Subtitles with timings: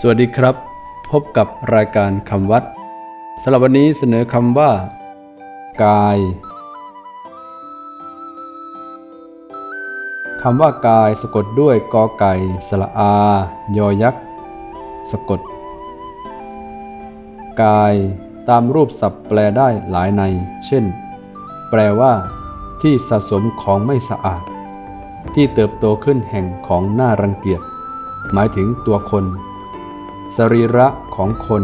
[0.00, 0.56] สวัสดีครับ
[1.10, 2.64] พบกับรายการคำวัด
[3.42, 4.70] สำหรับวันนี้เสนอคำว่า
[5.84, 6.18] กาย
[10.42, 12.34] คำว่ากายสะกดด้วยกอไก่
[12.68, 13.14] สระอา
[13.76, 14.24] ยอยักษ์
[15.10, 15.40] สะกด
[17.62, 17.94] กาย
[18.48, 20.22] ตามรูปศัพท์แปลได้หลายใน
[20.66, 20.84] เช่น
[21.70, 22.12] แปลว่า
[22.82, 24.42] ที่สะสมของไม่สะอาด
[25.34, 27.62] ที่เติบโตขึ้นแห่งของน่ารังเกียจ
[28.32, 29.26] หมายถึงตัวคน
[30.36, 30.86] สรีระ
[31.16, 31.62] ของคน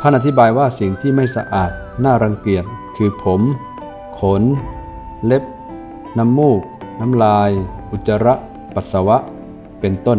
[0.00, 1.70] ท่านอธิบายว่าสิ่งที่ไม่สะอาด
[2.04, 2.64] น่ารังเกียจ
[2.96, 3.40] คือผม
[4.18, 4.42] ขน
[5.24, 5.42] เล็บ
[6.18, 6.60] น้ำมูก
[7.00, 7.50] น้ำลาย
[7.90, 8.34] อุจจาระ
[8.74, 9.16] ปัสสาวะ
[9.80, 10.18] เป็นต้น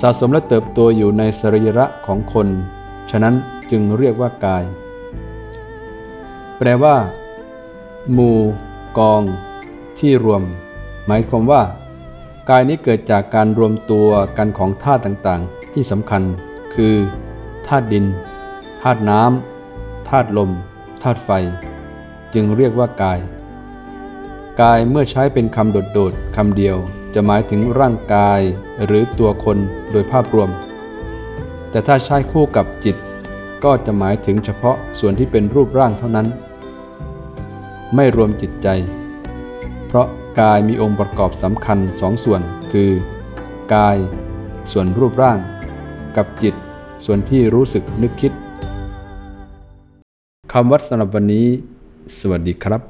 [0.00, 2.48] สะสมและเติบโตอยู่ในสรีระของคน
[3.10, 3.34] ฉะนั้น
[3.70, 4.64] จึงเรียกว่ากาย
[6.58, 6.96] แปลว่า
[8.12, 8.38] หมู่
[8.98, 9.22] กอง
[9.98, 10.42] ที่รวม
[11.06, 11.62] หมายความว่า
[12.50, 16.22] กายนี้เกิดจากการรวมตัวกันของธาตุต่างๆ ที่สำคัญ
[16.74, 16.94] คือ
[17.66, 18.06] ธาตุดิน
[18.82, 20.50] ธาตุน้ำธาตุลม
[21.02, 21.30] ธาตุไฟ
[22.34, 23.18] จึงเรียกว่ากาย
[24.60, 26.76] กายเมื่อใช้เป็นคำโดดๆคำเดียว
[27.14, 28.40] จะหมายถึงร่างกาย
[28.84, 29.58] หรือตัวคน
[29.90, 30.50] โดยภาพรวม
[31.70, 32.96] แต่ถ้าใช้คู่กับจิต
[33.64, 36.26] ก็จะหมายถึงเฉพาะส่วนที่เป็นรูปร่างเท่านั้น
[37.94, 38.68] ไม่รวมจิตใจ
[39.86, 40.06] เพราะ
[40.40, 42.40] กายมีองค์ประกอบสำคัญสองส่วน
[42.72, 42.90] คือ
[43.74, 43.96] กาย
[44.72, 45.38] ส่วนรูปร่าง
[46.16, 46.54] กับจิต
[47.04, 48.32] ส่วนที่รู้สึกนึกคิด
[50.52, 51.46] คำวัดสำหรับวันนี้
[52.18, 52.78] สวัสดีครับ